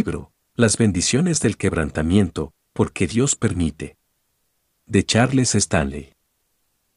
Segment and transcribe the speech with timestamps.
[0.00, 3.98] Libro, Las bendiciones del quebrantamiento, porque Dios permite.
[4.86, 6.14] De Charles Stanley.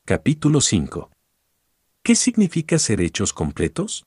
[0.06, 1.12] Capítulo 5.
[2.02, 4.06] ¿Qué significa ser hechos completos?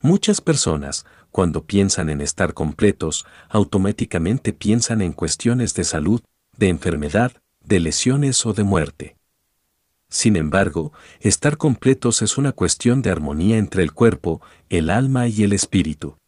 [0.00, 6.20] Muchas personas, cuando piensan en estar completos, automáticamente piensan en cuestiones de salud,
[6.56, 9.16] de enfermedad, de lesiones o de muerte.
[10.08, 15.42] Sin embargo, estar completos es una cuestión de armonía entre el cuerpo, el alma y
[15.42, 16.18] el espíritu.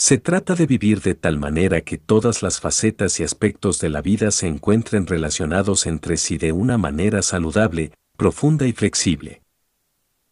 [0.00, 4.00] Se trata de vivir de tal manera que todas las facetas y aspectos de la
[4.00, 9.42] vida se encuentren relacionados entre sí de una manera saludable, profunda y flexible.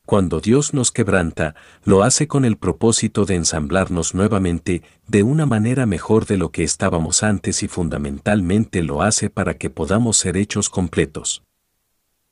[0.07, 1.55] Cuando Dios nos quebranta,
[1.85, 6.65] lo hace con el propósito de ensamblarnos nuevamente de una manera mejor de lo que
[6.65, 11.43] estábamos antes y fundamentalmente lo hace para que podamos ser hechos completos.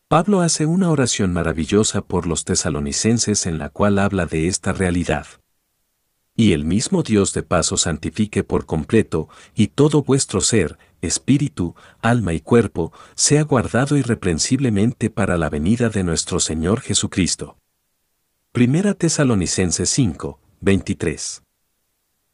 [0.08, 5.26] Pablo hace una oración maravillosa por los tesalonicenses en la cual habla de esta realidad
[6.36, 12.34] y el mismo Dios de paso santifique por completo, y todo vuestro ser, espíritu, alma
[12.34, 17.56] y cuerpo, sea guardado irreprensiblemente para la venida de nuestro Señor Jesucristo.
[18.52, 21.42] Primera Tesalonicenses 5, 23.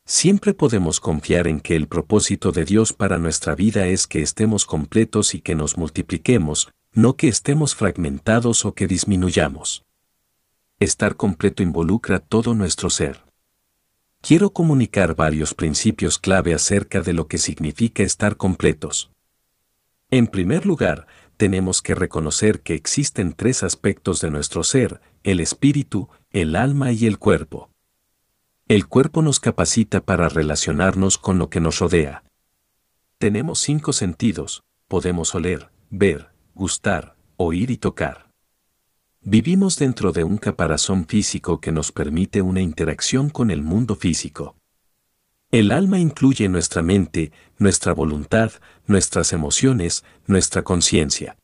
[0.04, 4.66] Siempre podemos confiar en que el propósito de Dios para nuestra vida es que estemos
[4.66, 9.84] completos y que nos multipliquemos, no que estemos fragmentados o que disminuyamos.
[10.80, 13.31] Estar completo involucra todo nuestro ser
[14.22, 19.10] quiero comunicar varios principios clave acerca de lo que significa estar completos.
[20.10, 21.06] En primer lugar,
[21.36, 27.06] tenemos que reconocer que existen tres aspectos de nuestro ser, el espíritu, el alma y
[27.06, 27.68] el cuerpo.
[28.68, 32.22] El cuerpo nos capacita para relacionarnos con lo que nos rodea.
[33.18, 38.21] Tenemos cinco sentidos, podemos oler, ver, gustar, oír y tocar.
[39.24, 44.56] Vivimos dentro de un caparazón físico que nos permite una interacción con el mundo físico.
[45.52, 48.50] El alma incluye nuestra mente, nuestra voluntad,
[48.86, 51.36] nuestras emociones, nuestra conciencia.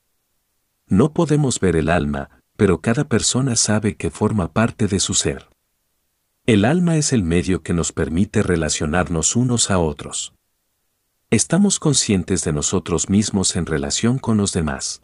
[0.88, 5.48] No podemos ver el alma, pero cada persona sabe que forma parte de su ser.
[6.46, 10.34] El alma es el medio que nos permite relacionarnos unos a otros.
[11.30, 15.02] Estamos conscientes de nosotros mismos en relación con los demás.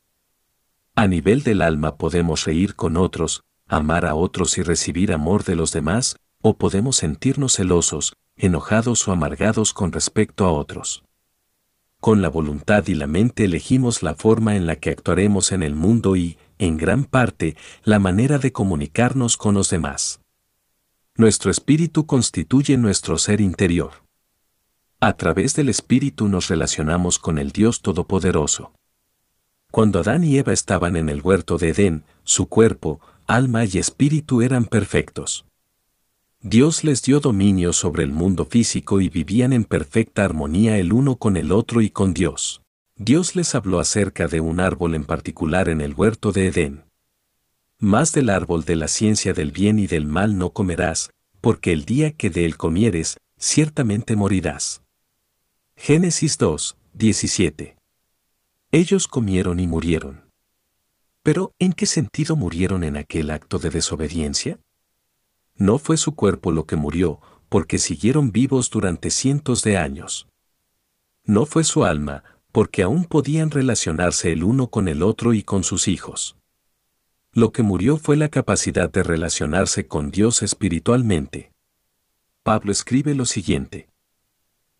[0.97, 5.57] A nivel del alma podemos reír con otros, amar a otros y recibir amor de
[5.57, 11.03] los demás, o podemos sentirnos celosos, enojados o amargados con respecto a otros.
[12.01, 15.75] Con la voluntad y la mente elegimos la forma en la que actuaremos en el
[15.75, 20.21] mundo y, en gran parte, la manera de comunicarnos con los demás.
[21.17, 24.05] Nuestro espíritu constituye nuestro ser interior.
[25.01, 28.73] A través del espíritu nos relacionamos con el Dios Todopoderoso.
[29.75, 34.41] Cuando Adán y Eva estaban en el huerto de Edén, su cuerpo, alma y espíritu
[34.41, 35.47] eran perfectos.
[36.41, 41.17] Dios les dio dominio sobre el mundo físico y vivían en perfecta armonía el uno
[41.17, 42.63] con el otro y con Dios.
[42.95, 46.85] Dios les habló acerca de un árbol en particular en el huerto de Edén.
[47.81, 51.85] Más del árbol de la ciencia del bien y del mal no comerás, porque el
[51.85, 54.83] día que de él comieres, ciertamente morirás.
[55.75, 57.75] Génesis 2, 17.
[58.75, 60.33] Ellos comieron y murieron.
[61.23, 64.59] Pero, ¿en qué sentido murieron en aquel acto de desobediencia?
[65.55, 70.27] No fue su cuerpo lo que murió, porque siguieron vivos durante cientos de años.
[71.23, 75.63] No fue su alma, porque aún podían relacionarse el uno con el otro y con
[75.63, 76.37] sus hijos.
[77.31, 81.53] Lo que murió fue la capacidad de relacionarse con Dios espiritualmente.
[82.43, 83.94] Pablo escribe lo siguiente.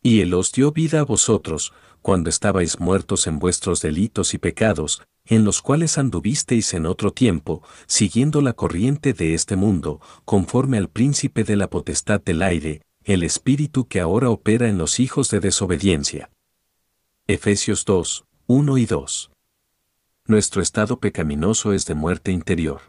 [0.07, 1.73] Y Él os dio vida a vosotros,
[2.03, 7.63] cuando estabais muertos en vuestros delitos y pecados, en los cuales anduvisteis en otro tiempo,
[7.87, 13.23] siguiendo la corriente de este mundo, conforme al príncipe de la potestad del aire, el
[13.23, 16.29] espíritu que ahora opera en los hijos de desobediencia.
[17.27, 19.31] Efesios 2, 1 y 2.
[20.27, 22.83] Nuestro estado pecaminoso es de muerte interior.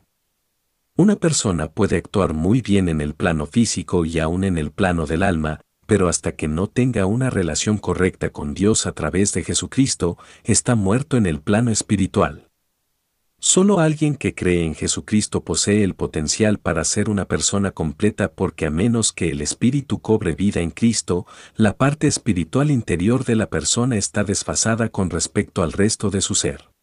[0.97, 5.05] Una persona puede actuar muy bien en el plano físico y aún en el plano
[5.05, 9.43] del alma, pero hasta que no tenga una relación correcta con Dios a través de
[9.43, 12.49] Jesucristo, está muerto en el plano espiritual.
[13.39, 18.65] Solo alguien que cree en Jesucristo posee el potencial para ser una persona completa porque
[18.65, 23.49] a menos que el espíritu cobre vida en Cristo, la parte espiritual interior de la
[23.49, 26.74] persona está desfasada con respecto al resto de su ser.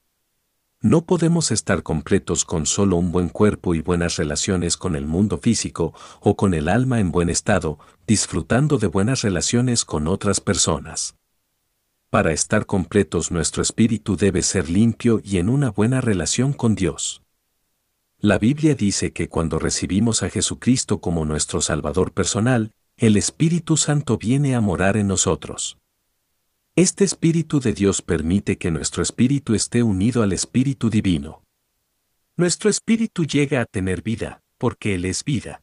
[0.84, 5.38] No podemos estar completos con solo un buen cuerpo y buenas relaciones con el mundo
[5.38, 11.14] físico o con el alma en buen estado, disfrutando de buenas relaciones con otras personas.
[12.10, 17.22] Para estar completos nuestro espíritu debe ser limpio y en una buena relación con Dios.
[18.18, 24.18] La Biblia dice que cuando recibimos a Jesucristo como nuestro Salvador personal, el Espíritu Santo
[24.18, 25.78] viene a morar en nosotros.
[26.74, 31.42] Este Espíritu de Dios permite que nuestro espíritu esté unido al Espíritu Divino.
[32.34, 35.60] Nuestro espíritu llega a tener vida, porque Él es vida.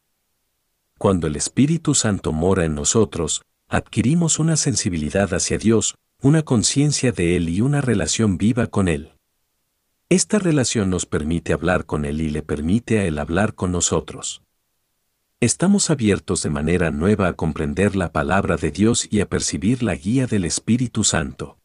[0.98, 7.34] Cuando el Espíritu Santo mora en nosotros, adquirimos una sensibilidad hacia Dios, una conciencia de
[7.34, 9.14] Él y una relación viva con Él.
[10.10, 14.42] Esta relación nos permite hablar con Él y le permite a Él hablar con nosotros.
[15.42, 19.94] Estamos abiertos de manera nueva a comprender la palabra de Dios y a percibir la
[19.94, 21.58] guía del Espíritu Santo.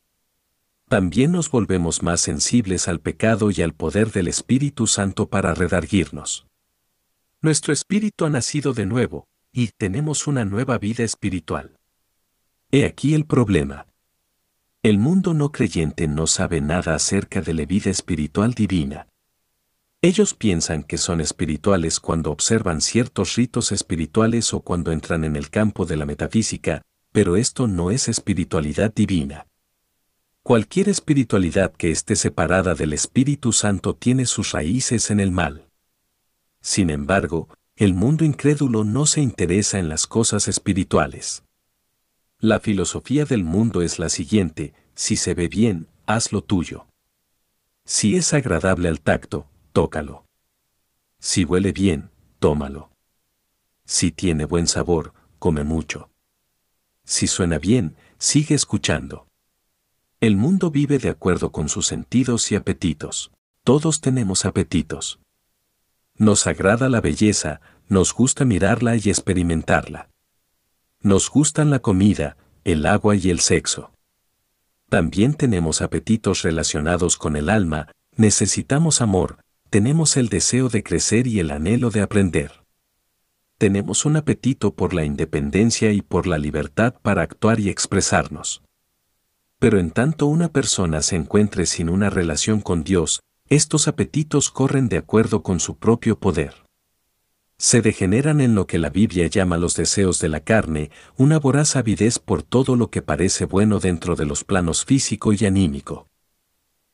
[0.88, 6.48] También nos volvemos más sensibles al pecado y al poder del Espíritu Santo para redarguirnos.
[7.42, 11.78] Nuestro espíritu ha nacido de nuevo, y tenemos una nueva vida espiritual.
[12.72, 13.88] He aquí el problema.
[14.84, 19.10] El mundo no creyente no sabe nada acerca de la vida espiritual divina.
[20.06, 25.50] Ellos piensan que son espirituales cuando observan ciertos ritos espirituales o cuando entran en el
[25.50, 29.48] campo de la metafísica, pero esto no es espiritualidad divina.
[30.44, 35.70] Cualquier espiritualidad que esté separada del Espíritu Santo tiene sus raíces en el mal.
[36.62, 41.42] Sin embargo, el mundo incrédulo no se interesa en las cosas espirituales.
[42.38, 46.86] La filosofía del mundo es la siguiente, si se ve bien, haz lo tuyo.
[47.86, 50.26] Si es agradable al tacto, tócalo.
[51.20, 52.92] Si huele bien, tómalo.
[53.84, 56.10] Si tiene buen sabor, come mucho.
[57.04, 59.28] Si suena bien, sigue escuchando.
[60.22, 63.34] El mundo vive de acuerdo con sus sentidos y apetitos.
[63.66, 65.20] Todos tenemos apetitos.
[66.16, 70.10] Nos agrada la belleza, nos gusta mirarla y experimentarla.
[71.02, 73.92] Nos gustan la comida, el agua y el sexo.
[74.88, 79.44] También tenemos apetitos relacionados con el alma, necesitamos amor,
[79.76, 82.64] tenemos el deseo de crecer y el anhelo de aprender.
[83.58, 88.64] Tenemos un apetito por la independencia y por la libertad para actuar y expresarnos.
[89.60, 93.20] Pero en tanto una persona se encuentre sin una relación con Dios,
[93.50, 96.54] estos apetitos corren de acuerdo con su propio poder.
[97.58, 101.76] Se degeneran en lo que la Biblia llama los deseos de la carne, una voraz
[101.76, 106.08] avidez por todo lo que parece bueno dentro de los planos físico y anímico.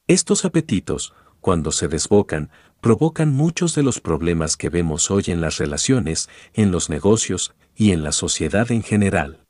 [0.07, 2.51] Estos apetitos, cuando se desbocan,
[2.81, 7.91] provocan muchos de los problemas que vemos hoy en las relaciones, en los negocios y
[7.91, 9.45] en la sociedad en general.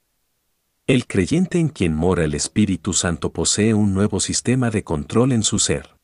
[0.85, 5.43] El creyente en quien mora el Espíritu Santo posee un nuevo sistema de control en
[5.43, 5.95] su ser.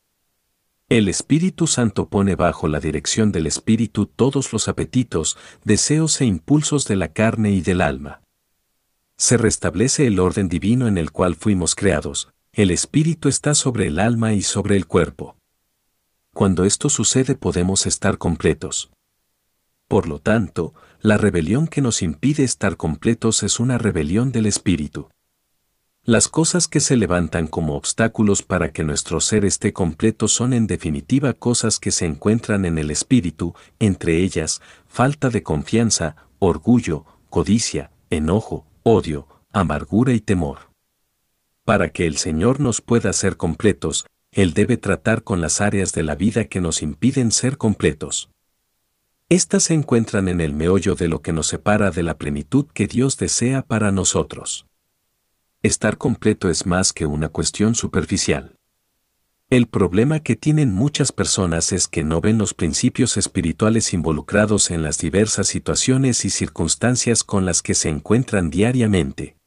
[0.88, 6.86] El Espíritu Santo pone bajo la dirección del Espíritu todos los apetitos, deseos e impulsos
[6.86, 8.22] de la carne y del alma.
[9.18, 13.98] Se restablece el orden divino en el cual fuimos creados, el Espíritu está sobre el
[13.98, 15.37] alma y sobre el cuerpo.
[16.38, 18.92] Cuando esto sucede podemos estar completos.
[19.88, 25.08] Por lo tanto, la rebelión que nos impide estar completos es una rebelión del espíritu.
[26.04, 30.68] Las cosas que se levantan como obstáculos para que nuestro ser esté completo son en
[30.68, 37.90] definitiva cosas que se encuentran en el espíritu, entre ellas, falta de confianza, orgullo, codicia,
[38.10, 40.70] enojo, odio, amargura y temor.
[41.64, 44.06] Para que el Señor nos pueda hacer completos,
[44.38, 48.30] él debe tratar con las áreas de la vida que nos impiden ser completos.
[49.28, 52.86] Estas se encuentran en el meollo de lo que nos separa de la plenitud que
[52.86, 54.64] Dios desea para nosotros.
[55.64, 58.54] Estar completo es más que una cuestión superficial.
[59.50, 64.84] El problema que tienen muchas personas es que no ven los principios espirituales involucrados en
[64.84, 69.37] las diversas situaciones y circunstancias con las que se encuentran diariamente.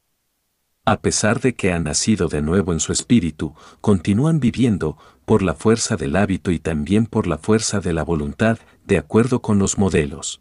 [0.84, 5.54] A pesar de que han nacido de nuevo en su espíritu, continúan viviendo, por la
[5.54, 9.78] fuerza del hábito y también por la fuerza de la voluntad, de acuerdo con los
[9.78, 10.40] modelos.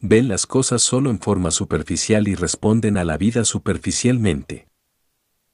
[0.00, 4.68] Ven las cosas solo en forma superficial y responden a la vida superficialmente.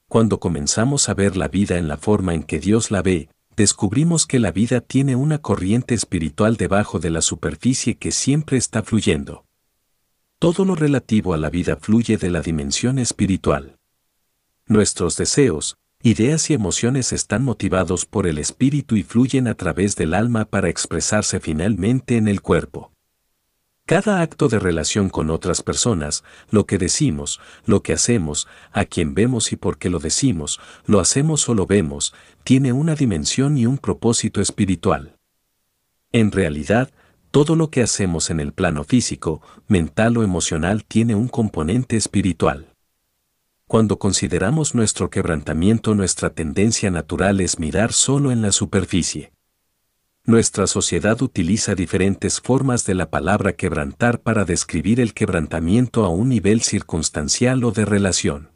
[0.08, 4.26] Cuando comenzamos a ver la vida en la forma en que Dios la ve, descubrimos
[4.26, 9.46] que la vida tiene una corriente espiritual debajo de la superficie que siempre está fluyendo.
[10.40, 13.78] Todo lo relativo a la vida fluye de la dimensión espiritual.
[14.66, 20.14] Nuestros deseos, ideas y emociones están motivados por el espíritu y fluyen a través del
[20.14, 22.90] alma para expresarse finalmente en el cuerpo.
[23.84, 29.12] Cada acto de relación con otras personas, lo que decimos, lo que hacemos, a quien
[29.12, 33.66] vemos y por qué lo decimos, lo hacemos o lo vemos, tiene una dimensión y
[33.66, 35.18] un propósito espiritual.
[36.10, 36.90] En realidad,
[37.30, 42.73] todo lo que hacemos en el plano físico, mental o emocional tiene un componente espiritual.
[43.74, 49.32] Cuando consideramos nuestro quebrantamiento nuestra tendencia natural es mirar solo en la superficie.
[50.22, 56.28] Nuestra sociedad utiliza diferentes formas de la palabra quebrantar para describir el quebrantamiento a un
[56.28, 58.52] nivel circunstancial o de relación.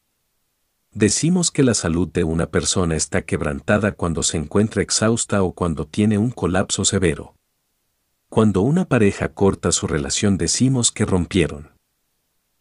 [0.92, 5.84] Decimos que la salud de una persona está quebrantada cuando se encuentra exhausta o cuando
[5.84, 7.34] tiene un colapso severo.
[8.28, 11.72] Cuando una pareja corta su relación decimos que rompieron.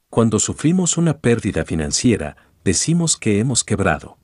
[0.09, 4.17] Cuando sufrimos una pérdida financiera, decimos que hemos quebrado.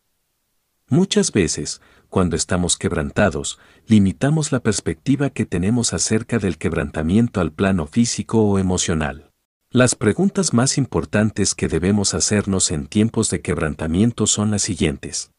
[0.89, 3.57] Muchas veces, cuando estamos quebrantados,
[3.87, 9.31] limitamos la perspectiva que tenemos acerca del quebrantamiento al plano físico o emocional.
[9.69, 15.31] Las preguntas más importantes que debemos hacernos en tiempos de quebrantamiento son las siguientes.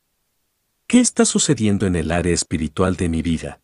[0.87, 3.61] ¿Qué está sucediendo en el área espiritual de mi vida?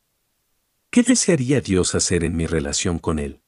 [0.91, 3.41] ¿Qué desearía Dios hacer en mi relación con Él?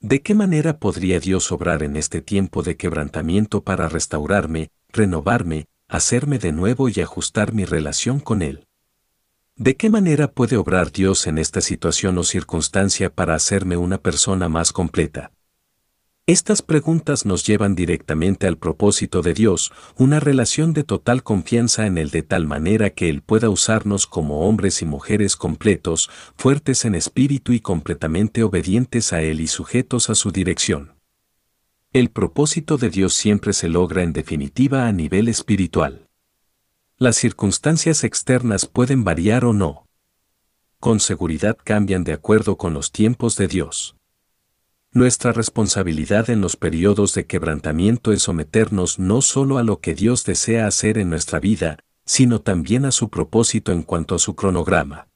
[0.00, 6.38] ¿De qué manera podría Dios obrar en este tiempo de quebrantamiento para restaurarme, renovarme, hacerme
[6.38, 8.66] de nuevo y ajustar mi relación con Él?
[9.56, 14.48] ¿De qué manera puede obrar Dios en esta situación o circunstancia para hacerme una persona
[14.48, 15.32] más completa?
[16.28, 21.96] Estas preguntas nos llevan directamente al propósito de Dios, una relación de total confianza en
[21.96, 26.94] Él de tal manera que Él pueda usarnos como hombres y mujeres completos, fuertes en
[26.94, 30.97] espíritu y completamente obedientes a Él y sujetos a su dirección.
[31.94, 36.06] El propósito de Dios siempre se logra en definitiva a nivel espiritual.
[36.98, 39.86] Las circunstancias externas pueden variar o no.
[40.80, 43.96] Con seguridad cambian de acuerdo con los tiempos de Dios.
[44.92, 50.24] Nuestra responsabilidad en los periodos de quebrantamiento es someternos no solo a lo que Dios
[50.24, 55.08] desea hacer en nuestra vida, sino también a su propósito en cuanto a su cronograma.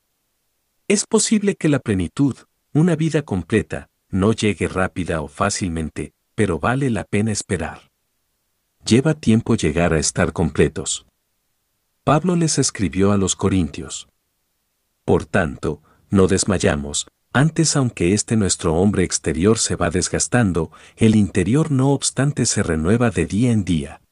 [0.89, 2.35] Es posible que la plenitud,
[2.73, 7.91] una vida completa, no llegue rápida o fácilmente, pero vale la pena esperar.
[8.85, 11.07] Lleva tiempo llegar a estar completos.
[12.05, 14.09] Pablo les escribió a los Corintios.
[15.05, 21.71] Por tanto, no desmayamos, antes aunque este nuestro hombre exterior se va desgastando, el interior
[21.71, 24.03] no obstante se renueva de día en día.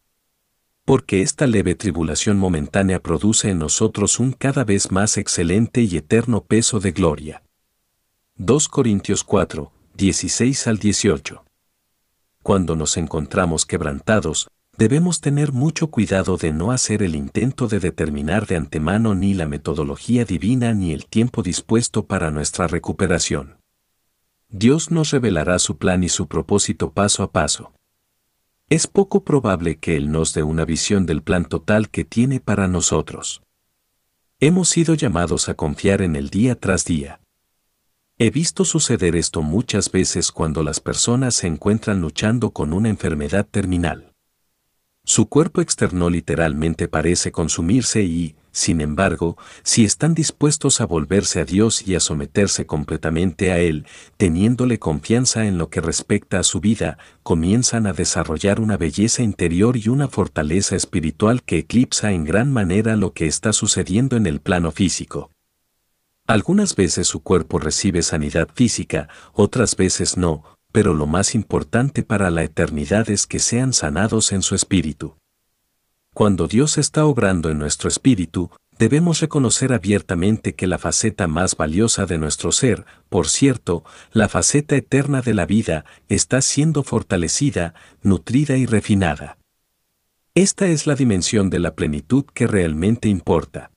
[0.84, 6.42] Porque esta leve tribulación momentánea produce en nosotros un cada vez más excelente y eterno
[6.44, 7.42] peso de gloria.
[8.36, 11.44] 2 Corintios 4, 16 al 18.
[12.42, 18.46] Cuando nos encontramos quebrantados, debemos tener mucho cuidado de no hacer el intento de determinar
[18.46, 23.58] de antemano ni la metodología divina ni el tiempo dispuesto para nuestra recuperación.
[24.48, 27.72] Dios nos revelará su plan y su propósito paso a paso.
[28.70, 32.68] Es poco probable que Él nos dé una visión del plan total que tiene para
[32.68, 33.42] nosotros.
[34.40, 37.20] Hemos sido llamados a confiar en el día tras día.
[38.22, 43.48] He visto suceder esto muchas veces cuando las personas se encuentran luchando con una enfermedad
[43.50, 44.12] terminal.
[45.06, 51.46] Su cuerpo externo literalmente parece consumirse y, sin embargo, si están dispuestos a volverse a
[51.46, 53.86] Dios y a someterse completamente a Él,
[54.18, 59.78] teniéndole confianza en lo que respecta a su vida, comienzan a desarrollar una belleza interior
[59.78, 64.40] y una fortaleza espiritual que eclipsa en gran manera lo que está sucediendo en el
[64.40, 65.30] plano físico.
[66.30, 72.30] Algunas veces su cuerpo recibe sanidad física, otras veces no, pero lo más importante para
[72.30, 75.16] la eternidad es que sean sanados en su espíritu.
[76.14, 82.06] Cuando Dios está obrando en nuestro espíritu, debemos reconocer abiertamente que la faceta más valiosa
[82.06, 83.82] de nuestro ser, por cierto,
[84.12, 89.36] la faceta eterna de la vida, está siendo fortalecida, nutrida y refinada.
[90.36, 93.72] Esta es la dimensión de la plenitud que realmente importa.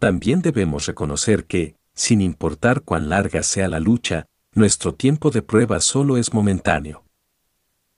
[0.00, 5.80] También debemos reconocer que, sin importar cuán larga sea la lucha, nuestro tiempo de prueba
[5.80, 7.04] solo es momentáneo.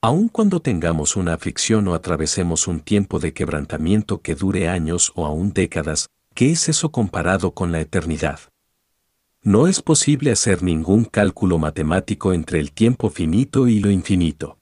[0.01, 5.25] Aun cuando tengamos una aflicción o atravesemos un tiempo de quebrantamiento que dure años o
[5.25, 8.39] aún décadas, ¿qué es eso comparado con la eternidad?
[9.41, 14.59] No es posible hacer ningún cálculo matemático entre el tiempo finito y lo infinito.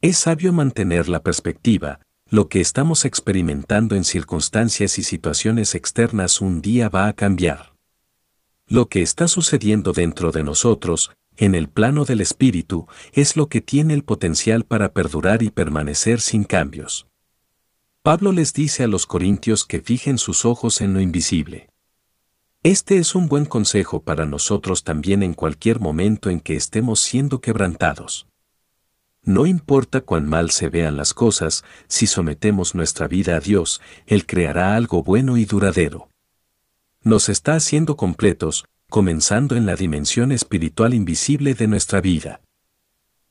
[0.00, 6.60] Es sabio mantener la perspectiva, lo que estamos experimentando en circunstancias y situaciones externas un
[6.60, 7.73] día va a cambiar.
[8.66, 13.60] Lo que está sucediendo dentro de nosotros, en el plano del espíritu, es lo que
[13.60, 17.06] tiene el potencial para perdurar y permanecer sin cambios.
[18.02, 21.68] Pablo les dice a los corintios que fijen sus ojos en lo invisible.
[22.62, 27.42] Este es un buen consejo para nosotros también en cualquier momento en que estemos siendo
[27.42, 28.26] quebrantados.
[29.22, 34.24] No importa cuán mal se vean las cosas, si sometemos nuestra vida a Dios, Él
[34.24, 36.08] creará algo bueno y duradero
[37.04, 42.40] nos está haciendo completos, comenzando en la dimensión espiritual invisible de nuestra vida.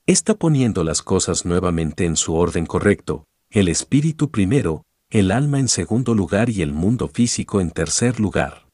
[0.05, 5.67] Está poniendo las cosas nuevamente en su orden correcto, el espíritu primero, el alma en
[5.67, 8.67] segundo lugar y el mundo físico en tercer lugar.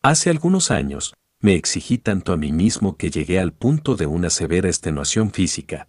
[0.00, 4.30] Hace algunos años, me exigí tanto a mí mismo que llegué al punto de una
[4.30, 5.88] severa extenuación física.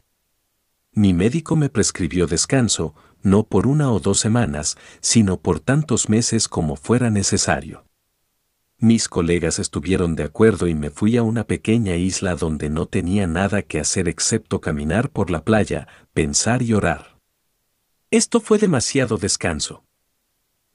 [0.94, 6.48] Mi médico me prescribió descanso, no por una o dos semanas, sino por tantos meses
[6.48, 7.86] como fuera necesario.
[8.78, 13.26] Mis colegas estuvieron de acuerdo y me fui a una pequeña isla donde no tenía
[13.26, 17.18] nada que hacer excepto caminar por la playa, pensar y orar.
[18.12, 19.84] Esto fue demasiado descanso.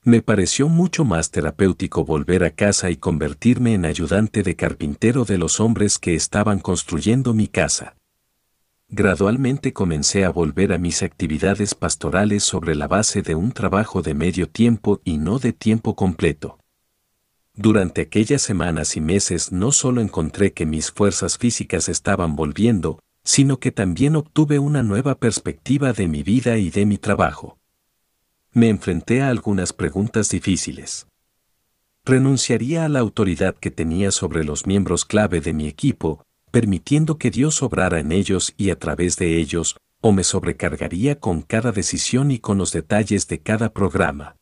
[0.03, 5.37] Me pareció mucho más terapéutico volver a casa y convertirme en ayudante de carpintero de
[5.37, 7.97] los hombres que estaban construyendo mi casa
[8.91, 14.15] gradualmente comencé a volver a mis actividades pastorales sobre la base de un trabajo de
[14.15, 16.60] medio tiempo y no de tiempo completo.
[17.63, 23.61] Durante aquellas semanas y meses no solo encontré que mis fuerzas físicas estaban volviendo, sino
[23.61, 27.59] que también obtuve una nueva perspectiva de mi vida y de mi trabajo.
[28.55, 31.07] Me enfrenté a algunas preguntas difíciles.
[32.07, 37.31] ¿Renunciaría a la autoridad que tenía sobre los miembros clave de mi equipo, permitiendo que
[37.31, 42.31] Dios obrara en ellos y a través de ellos, o me sobrecargaría con cada decisión
[42.31, 44.40] y con los detalles de cada programa.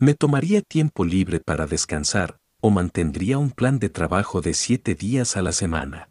[0.00, 5.36] Me tomaría tiempo libre para descansar, o mantendría un plan de trabajo de siete días
[5.36, 6.10] a la semana.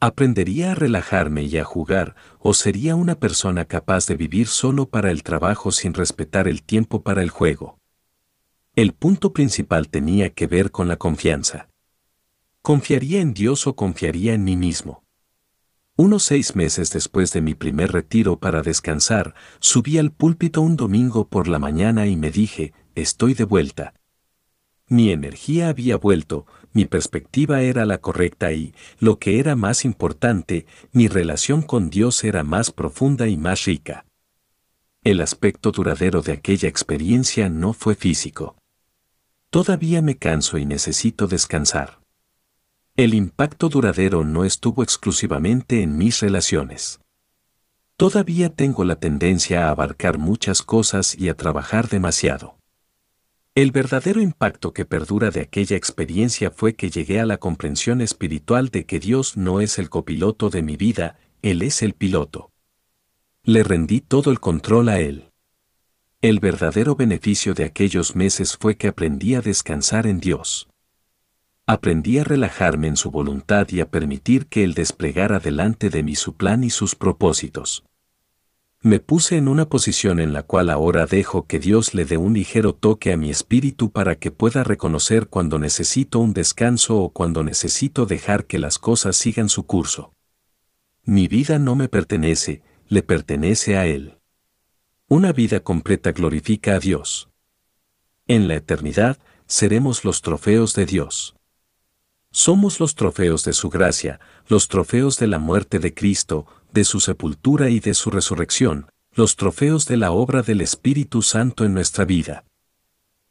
[0.00, 5.12] Aprendería a relajarme y a jugar, o sería una persona capaz de vivir solo para
[5.12, 7.78] el trabajo sin respetar el tiempo para el juego.
[8.74, 11.68] El punto principal tenía que ver con la confianza.
[12.60, 15.04] ¿Confiaría en Dios o confiaría en mí mismo?
[15.96, 21.28] Unos seis meses después de mi primer retiro para descansar, subí al púlpito un domingo
[21.28, 23.94] por la mañana y me dije, estoy de vuelta.
[24.86, 30.66] Mi energía había vuelto, mi perspectiva era la correcta y, lo que era más importante,
[30.92, 34.04] mi relación con Dios era más profunda y más rica.
[35.02, 38.56] El aspecto duradero de aquella experiencia no fue físico.
[39.48, 42.00] Todavía me canso y necesito descansar.
[42.96, 47.00] El impacto duradero no estuvo exclusivamente en mis relaciones.
[47.96, 52.59] Todavía tengo la tendencia a abarcar muchas cosas y a trabajar demasiado.
[53.60, 58.70] El verdadero impacto que perdura de aquella experiencia fue que llegué a la comprensión espiritual
[58.70, 62.52] de que Dios no es el copiloto de mi vida, Él es el piloto.
[63.44, 65.30] Le rendí todo el control a Él.
[66.22, 70.66] El verdadero beneficio de aquellos meses fue que aprendí a descansar en Dios
[71.66, 76.16] aprendí a relajarme en su voluntad y a permitir que Él desplegara delante de mí
[76.16, 77.84] su plan y sus propósitos.
[78.82, 82.32] Me puse en una posición en la cual ahora dejo que Dios le dé un
[82.32, 87.44] ligero toque a mi espíritu para que pueda reconocer cuando necesito un descanso o cuando
[87.44, 90.14] necesito dejar que las cosas sigan su curso.
[91.04, 94.16] Mi vida no me pertenece, le pertenece a Él.
[95.08, 97.28] Una vida completa glorifica a Dios.
[98.28, 101.36] En la eternidad, seremos los trofeos de Dios.
[102.30, 107.00] Somos los trofeos de su gracia, los trofeos de la muerte de Cristo, de su
[107.00, 112.04] sepultura y de su resurrección, los trofeos de la obra del Espíritu Santo en nuestra
[112.04, 112.44] vida.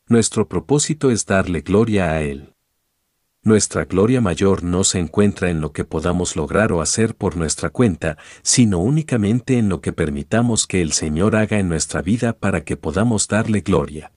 [0.08, 2.54] Nuestro propósito es darle gloria a Él.
[3.42, 7.70] Nuestra gloria mayor no se encuentra en lo que podamos lograr o hacer por nuestra
[7.70, 12.66] cuenta, sino únicamente en lo que permitamos que el Señor haga en nuestra vida para
[12.66, 14.12] que podamos darle gloria.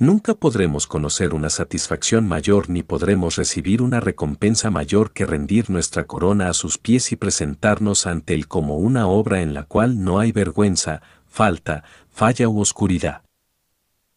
[0.00, 6.06] Nunca podremos conocer una satisfacción mayor ni podremos recibir una recompensa mayor que rendir nuestra
[6.06, 10.18] corona a sus pies y presentarnos ante Él como una obra en la cual no
[10.18, 13.24] hay vergüenza, falta, falla u oscuridad.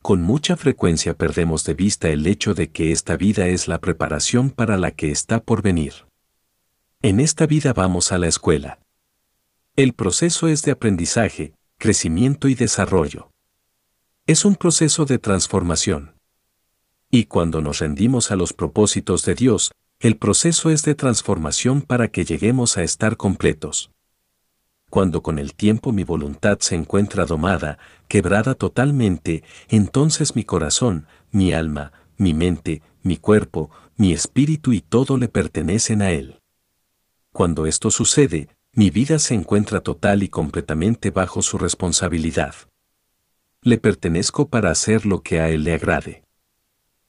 [0.02, 4.52] Con mucha frecuencia perdemos de vista el hecho de que esta vida es la preparación
[4.52, 6.06] para la que está por venir.
[7.02, 8.80] En esta vida vamos a la escuela.
[9.76, 13.33] El proceso es de aprendizaje, crecimiento y desarrollo.
[14.26, 16.14] Es un proceso de transformación.
[17.12, 22.08] Y cuando nos rendimos a los propósitos de Dios, el proceso es de transformación para
[22.08, 23.92] que lleguemos a estar completos.
[24.90, 31.52] Cuando con el tiempo mi voluntad se encuentra domada, quebrada totalmente, entonces mi corazón, mi
[31.52, 36.40] alma, mi mente, mi cuerpo, mi espíritu y todo le pertenecen a Él.
[37.34, 42.56] Cuando esto sucede, mi vida se encuentra total y completamente bajo su responsabilidad
[43.64, 46.24] le pertenezco para hacer lo que a él le agrade.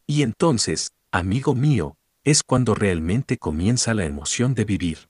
[0.06, 5.08] Y entonces, amigo mío, es cuando realmente comienza la emoción de vivir.